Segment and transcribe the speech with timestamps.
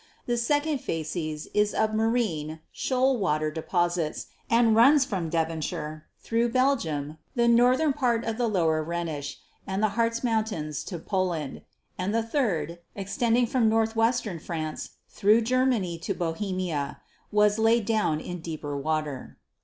[0.25, 7.19] The second facies is of marine, shoal water deposits and runs from Devonshire, through Belgium,
[7.35, 9.37] the northern part of the lower Rhenish
[9.67, 11.61] and the Hartz Mountains to Poland;
[11.99, 16.99] and the third, extending from northwestern France, through Germany to Bohemia,
[17.31, 19.37] was laid down in deeper water.